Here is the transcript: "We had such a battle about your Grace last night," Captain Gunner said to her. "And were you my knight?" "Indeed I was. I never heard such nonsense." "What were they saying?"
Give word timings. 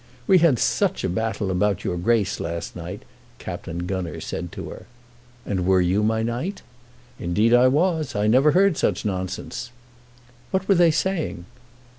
"We 0.25 0.39
had 0.39 0.57
such 0.57 1.03
a 1.03 1.09
battle 1.09 1.51
about 1.51 1.83
your 1.83 1.95
Grace 1.95 2.39
last 2.39 2.75
night," 2.75 3.03
Captain 3.37 3.85
Gunner 3.85 4.19
said 4.19 4.51
to 4.53 4.69
her. 4.71 4.87
"And 5.45 5.63
were 5.67 5.79
you 5.79 6.01
my 6.01 6.23
knight?" 6.23 6.63
"Indeed 7.19 7.53
I 7.53 7.67
was. 7.67 8.15
I 8.15 8.25
never 8.25 8.53
heard 8.53 8.77
such 8.77 9.05
nonsense." 9.05 9.69
"What 10.49 10.67
were 10.67 10.73
they 10.73 10.89
saying?" 10.89 11.45